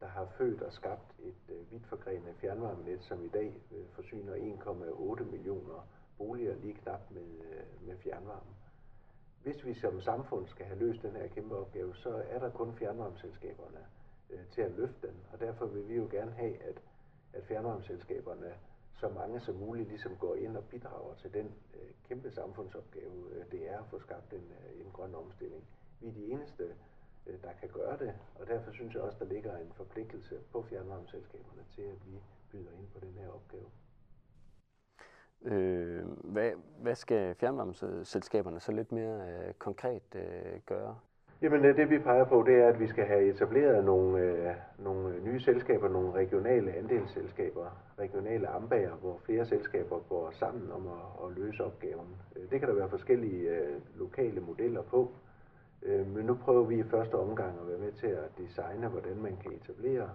der 0.00 0.06
har 0.06 0.26
født 0.38 0.62
og 0.62 0.72
skabt 0.72 1.14
et 1.18 1.54
øh, 1.54 1.72
vidt 1.72 1.86
forgrenet 1.86 2.34
fjernvarmenet, 2.36 3.02
som 3.02 3.24
i 3.24 3.28
dag 3.28 3.62
forsyner 3.92 4.34
1,8 4.34 5.24
millioner 5.24 5.88
boliger 6.18 6.54
lige 6.54 6.74
knap 6.74 7.10
med, 7.10 7.28
med 7.86 7.96
fjernvarme. 7.96 8.54
Hvis 9.42 9.64
vi 9.64 9.74
som 9.74 10.00
samfund 10.00 10.46
skal 10.46 10.66
have 10.66 10.78
løst 10.78 11.02
den 11.02 11.16
her 11.16 11.26
kæmpe 11.26 11.56
opgave, 11.56 11.94
så 11.94 12.22
er 12.28 12.38
der 12.38 12.50
kun 12.50 12.74
fjernvarmeselskaberne 12.74 13.86
øh, 14.30 14.46
til 14.50 14.62
at 14.62 14.72
løfte 14.72 15.06
den, 15.06 15.16
og 15.32 15.40
derfor 15.40 15.66
vil 15.66 15.88
vi 15.88 15.94
jo 15.94 16.08
gerne 16.10 16.32
have, 16.32 16.62
at, 16.62 16.82
at 17.34 17.44
fjernvarmeselskaberne 17.44 18.54
så 18.96 19.08
mange 19.08 19.40
som 19.40 19.54
muligt 19.54 19.88
ligesom 19.88 20.16
går 20.16 20.34
ind 20.34 20.56
og 20.56 20.64
bidrager 20.64 21.14
til 21.14 21.34
den 21.34 21.46
øh, 21.74 21.90
kæmpe 22.08 22.30
samfundsopgave, 22.30 23.30
øh, 23.32 23.44
det 23.52 23.70
er 23.70 23.78
at 23.78 23.86
få 23.90 24.00
skabt 24.00 24.32
en, 24.32 24.52
øh, 24.52 24.80
en 24.80 24.90
grøn 24.92 25.14
omstilling. 25.14 25.64
Vi 26.00 26.08
er 26.08 26.12
de 26.12 26.26
eneste 26.26 26.74
Øh, 27.26 27.42
der 27.42 27.52
kan 27.60 27.68
gøre 27.68 27.98
det, 27.98 28.14
og 28.34 28.46
derfor 28.46 28.72
synes 28.72 28.94
jeg 28.94 29.02
også, 29.02 29.18
der 29.18 29.24
ligger 29.24 29.56
en 29.56 29.72
forpligtelse 29.72 30.40
på 30.52 30.62
fjernvarmeselskaberne 30.62 31.64
til, 31.74 31.82
at 31.82 32.06
vi 32.06 32.22
byder 32.52 32.70
ind 32.70 32.88
på 32.94 33.00
den 33.00 33.14
her 33.14 33.28
opgave. 33.28 33.66
Øh, 35.42 36.06
hvad, 36.08 36.52
hvad 36.78 36.94
skal 36.94 37.34
fjernvarmeselskaberne 37.34 38.60
så 38.60 38.72
lidt 38.72 38.92
mere 38.92 39.28
øh, 39.30 39.54
konkret 39.54 40.14
øh, 40.14 40.60
gøre? 40.66 40.98
Jamen 41.44 41.64
øh, 41.64 41.76
det 41.76 41.90
vi 41.90 41.98
peger 41.98 42.24
på, 42.24 42.44
det 42.46 42.54
er, 42.54 42.68
at 42.68 42.80
vi 42.80 42.88
skal 42.88 43.04
have 43.04 43.28
etableret 43.28 43.84
nogle, 43.84 44.18
øh, 44.18 44.54
nogle 44.78 45.20
nye 45.20 45.40
selskaber, 45.40 45.88
nogle 45.88 46.12
regionale 46.12 46.72
andelsselskaber, 46.72 47.66
regionale 47.98 48.48
ambager, 48.48 48.94
hvor 48.94 49.20
flere 49.24 49.46
selskaber 49.46 49.98
går 49.98 50.30
sammen 50.30 50.72
om 50.72 50.86
at, 50.86 51.26
at 51.26 51.36
løse 51.36 51.64
opgaven. 51.64 52.06
Øh, 52.36 52.50
det 52.50 52.60
kan 52.60 52.68
der 52.68 52.74
være 52.74 52.88
forskellige 52.88 53.48
øh, 53.48 53.80
lokale 53.94 54.40
modeller 54.40 54.82
på. 54.82 55.12
Øh, 55.82 56.06
men 56.06 56.26
nu 56.26 56.34
prøver 56.34 56.64
vi 56.64 56.78
i 56.78 56.82
første 56.82 57.14
omgang 57.14 57.60
at 57.60 57.68
være 57.68 57.78
med 57.78 57.92
til 57.92 58.06
at 58.06 58.38
designe, 58.38 58.88
hvordan 58.88 59.16
man 59.16 59.36
kan 59.36 59.52
etablere 59.52 60.10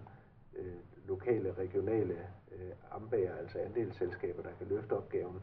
øh, 0.59 0.79
lokale, 1.07 1.53
regionale 1.57 2.17
øh, 2.51 2.71
ambager, 2.91 3.35
altså 3.35 3.59
andelsselskaber, 3.59 4.43
der 4.43 4.51
kan 4.57 4.67
løfte 4.67 4.93
opgaven. 4.93 5.41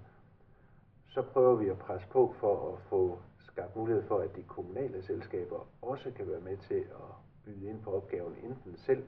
Så 1.09 1.23
prøver 1.23 1.55
vi 1.55 1.69
at 1.69 1.78
presse 1.78 2.09
på 2.09 2.35
for 2.40 2.73
at 2.73 2.81
få 2.81 3.19
skabt 3.57 3.77
mulighed 3.77 4.03
for, 4.03 4.19
at 4.19 4.37
de 4.37 4.43
kommunale 4.43 5.03
selskaber 5.03 5.69
også 5.83 6.11
kan 6.17 6.31
være 6.31 6.41
med 6.41 6.57
til 6.57 6.75
at 6.75 7.13
byde 7.45 7.67
ind 7.67 7.83
på 7.83 7.91
opgaven 7.91 8.35
enten 8.43 8.77
selv 8.77 9.05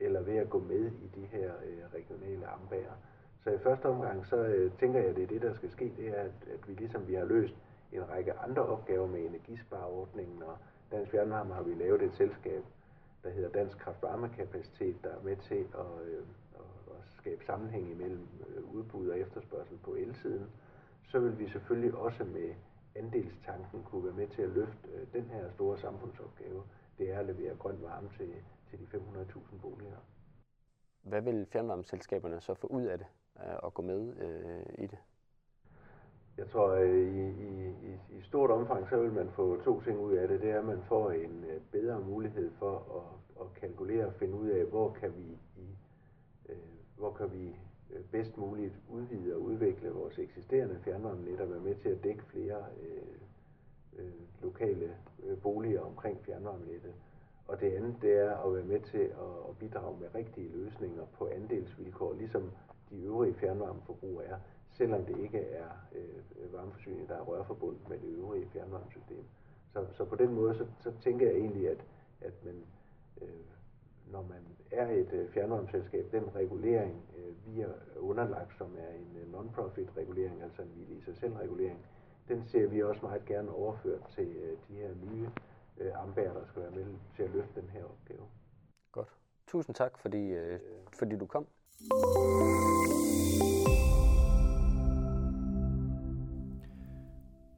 eller 0.00 0.20
ved 0.22 0.36
at 0.36 0.50
gå 0.50 0.58
med 0.58 0.86
i 0.86 1.08
de 1.14 1.26
her 1.26 1.52
øh, 1.66 1.94
regionale 1.94 2.46
ambager. 2.46 2.92
Så 3.44 3.50
i 3.50 3.58
første 3.58 3.86
omgang, 3.86 4.26
så 4.26 4.36
øh, 4.36 4.72
tænker 4.72 5.00
jeg, 5.00 5.08
at 5.08 5.16
det 5.16 5.22
er 5.22 5.26
det, 5.26 5.42
der 5.42 5.54
skal 5.54 5.70
ske, 5.70 5.92
det 5.96 6.08
er, 6.08 6.22
at, 6.22 6.32
at 6.54 6.68
vi 6.68 6.74
ligesom 6.74 7.08
vi 7.08 7.14
har 7.14 7.24
løst 7.24 7.54
en 7.92 8.08
række 8.10 8.32
andre 8.32 8.62
opgaver 8.62 9.06
med 9.06 9.20
energispareordningen, 9.20 10.42
og 10.42 10.56
Dansk 10.92 11.10
Fjernvarme 11.10 11.54
har 11.54 11.62
vi 11.62 11.74
lavet 11.74 12.02
et 12.02 12.14
selskab, 12.14 12.64
der 13.22 13.30
hedder 13.30 13.48
Dansk 13.48 13.78
Kraftvarmekapacitet, 13.78 14.96
der 15.02 15.08
er 15.08 15.22
med 15.22 15.36
til 15.36 15.66
at, 15.74 16.08
øh, 16.08 16.22
at 16.90 17.02
skabe 17.18 17.44
sammenhæng 17.44 17.90
imellem 17.90 18.28
øh, 18.48 18.74
udbud 18.74 19.08
og 19.08 19.18
efterspørgsel 19.18 19.78
på 19.84 19.94
elsiden. 19.94 20.46
Så 21.08 21.18
vil 21.18 21.38
vi 21.38 21.48
selvfølgelig 21.48 21.94
også 21.94 22.24
med 22.24 22.54
andelstanken 22.94 23.82
kunne 23.84 24.04
være 24.04 24.14
med 24.14 24.28
til 24.28 24.42
at 24.42 24.48
løfte 24.48 24.88
øh, 24.94 25.06
den 25.12 25.24
her 25.24 25.50
store 25.50 25.78
samfundsopgave, 25.78 26.62
det 26.98 27.12
er 27.12 27.18
at 27.18 27.26
levere 27.26 27.56
grøn 27.56 27.82
varme 27.82 28.08
til, 28.16 28.34
til 28.70 28.78
de 28.78 28.84
500.000 28.84 29.60
boliger. 29.62 29.96
Hvad 31.02 31.22
vil 31.22 31.46
fjernvarmeselskaberne 31.52 32.40
så 32.40 32.54
få 32.54 32.66
ud 32.66 32.82
af 32.82 32.98
det, 32.98 33.06
at 33.64 33.74
gå 33.74 33.82
med 33.82 34.16
øh, 34.16 34.84
i 34.84 34.86
det? 34.86 34.98
Jeg 36.36 36.48
tror, 36.48 36.70
at 36.70 36.88
i, 36.88 37.28
i, 37.30 37.72
i 38.18 38.22
stort 38.22 38.50
omfang, 38.50 38.88
så 38.88 38.96
vil 38.96 39.12
man 39.12 39.30
få 39.30 39.62
to 39.64 39.80
ting 39.80 39.98
ud 39.98 40.12
af 40.12 40.28
det. 40.28 40.40
Det 40.40 40.50
er, 40.50 40.58
at 40.58 40.64
man 40.64 40.82
får 40.88 41.10
en 41.10 41.44
øh, 41.44 41.60
bedre 41.72 42.00
mulighed 42.00 42.50
for 42.58 42.74
at, 42.98 43.44
at 43.46 43.60
kalkulere 43.60 44.06
og 44.06 44.14
finde 44.14 44.34
ud 44.34 44.48
af, 44.48 44.64
hvor 44.64 44.92
kan 45.00 45.12
vi, 45.16 45.38
i, 45.56 45.76
øh, 46.48 46.56
hvor 46.96 47.12
kan 47.12 47.32
vi 47.32 47.48
øh, 47.48 47.54
Øh, 47.92 48.04
bedst 48.12 48.38
muligt 48.38 48.74
udvide 48.88 49.34
og 49.34 49.42
udvikle 49.42 49.90
vores 49.90 50.18
eksisterende 50.18 50.78
fjernvarmenet 50.84 51.40
og 51.40 51.50
være 51.50 51.60
med 51.60 51.74
til 51.74 51.88
at 51.88 52.04
dække 52.04 52.22
flere 52.22 52.64
øh, 52.82 53.18
øh, 53.98 54.12
lokale 54.42 54.96
øh, 55.22 55.38
boliger 55.42 55.80
omkring 55.80 56.18
fjernvarmenettet. 56.24 56.94
Og 57.48 57.60
det 57.60 57.72
andet, 57.72 57.96
det 58.02 58.12
er 58.12 58.36
at 58.36 58.54
være 58.54 58.64
med 58.64 58.80
til 58.80 58.98
at, 58.98 59.48
at 59.48 59.58
bidrage 59.58 60.00
med 60.00 60.14
rigtige 60.14 60.48
løsninger 60.48 61.04
på 61.18 61.28
andelsvilkår, 61.28 62.12
ligesom 62.12 62.50
de 62.90 63.02
øvrige 63.02 63.34
fjernvarmeforbrugere 63.34 64.24
er 64.24 64.38
selvom 64.70 65.04
det 65.04 65.18
ikke 65.18 65.38
er 65.38 65.68
øh, 65.94 66.52
varmeforsyning, 66.52 67.08
der 67.08 67.14
er 67.14 67.22
rørforbundet 67.22 67.88
med 67.88 67.98
det 67.98 68.08
øvrige 68.08 68.48
fjernvarmesystem. 68.52 69.24
Så, 69.72 69.86
så 69.92 70.04
på 70.04 70.16
den 70.16 70.34
måde, 70.34 70.54
så, 70.54 70.66
så 70.80 70.92
tænker 71.02 71.26
jeg 71.26 71.36
egentlig, 71.36 71.68
at, 71.68 71.84
at 72.20 72.44
man, 72.44 72.54
øh, 73.22 73.28
når 74.12 74.22
man 74.22 74.42
er 74.70 74.86
et 74.90 75.12
øh, 75.12 75.32
fjernvarmeselskab, 75.32 76.12
den 76.12 76.34
regulering, 76.34 77.02
øh, 77.16 77.46
vi 77.46 77.60
er 77.60 77.72
underlagt, 77.96 78.58
som 78.58 78.76
er 78.78 78.90
en 78.94 79.16
øh, 79.20 79.32
non-profit 79.32 79.88
regulering, 79.96 80.42
altså 80.42 80.62
en 80.62 80.68
hvile 80.68 80.94
i 80.98 81.02
sig 81.04 81.16
selv 81.16 81.32
regulering, 81.32 81.78
den 82.28 82.44
ser 82.46 82.66
vi 82.66 82.82
også 82.82 83.00
meget 83.02 83.24
gerne 83.24 83.50
overført 83.50 84.00
til 84.14 84.28
øh, 84.28 84.58
de 84.68 84.74
her 84.74 84.90
nye 84.94 85.28
øh, 85.78 86.02
ambærer, 86.02 86.32
der 86.32 86.46
skal 86.46 86.62
være 86.62 86.70
med 86.70 86.86
til 87.16 87.22
at 87.22 87.30
løfte 87.30 87.60
den 87.60 87.68
her 87.70 87.84
opgave. 87.84 88.22
Godt. 88.92 89.08
Tusind 89.46 89.74
tak, 89.74 89.98
fordi, 89.98 90.30
øh, 90.30 90.60
fordi 90.98 91.16
du 91.16 91.26
kom. 91.26 91.46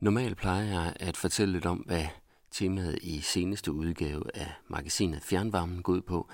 Normalt 0.00 0.36
plejer 0.36 0.64
jeg 0.64 0.96
at 1.00 1.16
fortælle 1.16 1.52
lidt 1.52 1.66
om, 1.66 1.78
hvad 1.78 2.21
temaet 2.52 2.98
i 3.02 3.20
seneste 3.20 3.72
udgave 3.72 4.22
af 4.34 4.52
magasinet 4.68 5.22
Fjernvarmen 5.22 5.82
går 5.82 5.92
ud 5.92 6.00
på. 6.00 6.28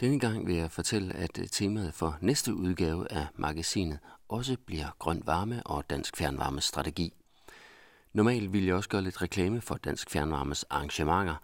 Denne 0.00 0.20
gang 0.20 0.46
vil 0.46 0.54
jeg 0.54 0.70
fortælle, 0.70 1.14
at 1.14 1.38
øh, 1.38 1.46
temaet 1.48 1.94
for 1.94 2.18
næste 2.20 2.54
udgave 2.54 3.12
af 3.12 3.26
magasinet 3.34 3.98
også 4.28 4.56
bliver 4.66 4.86
grøn 4.98 5.22
varme 5.24 5.62
og 5.66 5.90
dansk 5.90 6.16
fjernvarmes 6.16 6.64
strategi. 6.64 7.12
Normalt 8.12 8.52
vil 8.52 8.64
jeg 8.64 8.74
også 8.74 8.88
gøre 8.88 9.02
lidt 9.02 9.22
reklame 9.22 9.60
for 9.60 9.74
Dansk 9.74 10.10
Fjernvarmes 10.10 10.64
arrangementer, 10.70 11.36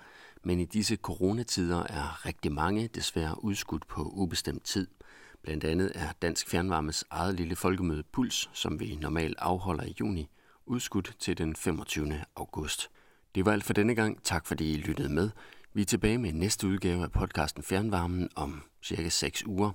men 0.42 0.60
i 0.60 0.64
disse 0.64 0.96
coronatider 0.96 1.82
er 1.82 2.26
rigtig 2.26 2.52
mange 2.52 2.88
desværre 2.88 3.44
udskudt 3.44 3.86
på 3.86 4.02
ubestemt 4.02 4.64
tid. 4.64 4.86
Blandt 5.42 5.64
andet 5.64 5.92
er 5.94 6.12
Dansk 6.22 6.48
Fjernvarmes 6.48 7.04
eget 7.10 7.34
lille 7.34 7.56
folkemøde 7.56 8.02
Puls, 8.02 8.50
som 8.52 8.80
vi 8.80 8.98
normalt 9.00 9.38
afholder 9.38 9.84
i 9.84 9.96
juni, 10.00 10.28
udskudt 10.66 11.16
til 11.18 11.38
den 11.38 11.56
25. 11.56 12.24
august. 12.36 12.90
Det 13.34 13.46
var 13.46 13.52
alt 13.52 13.64
for 13.64 13.72
denne 13.72 13.94
gang. 13.94 14.24
Tak 14.24 14.46
fordi 14.46 14.72
I 14.72 14.76
lyttede 14.76 15.08
med. 15.08 15.30
Vi 15.74 15.82
er 15.82 15.86
tilbage 15.86 16.18
med 16.18 16.32
næste 16.32 16.66
udgave 16.66 17.02
af 17.02 17.12
podcasten 17.12 17.62
Fjernvarmen 17.62 18.28
om 18.36 18.62
cirka 18.82 19.08
6 19.08 19.46
uger. 19.46 19.70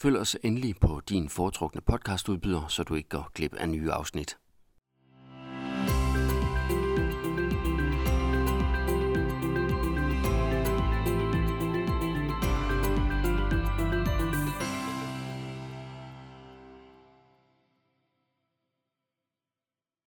Følg 0.00 0.18
os 0.18 0.36
endelig 0.42 0.76
på 0.80 1.00
din 1.08 1.28
foretrukne 1.28 1.80
podcastudbyder, 1.80 2.66
så 2.68 2.82
du 2.82 2.94
ikke 2.94 3.08
går 3.08 3.30
glip 3.34 3.54
af 3.54 3.68
nye 3.68 3.92
afsnit. 3.92 4.36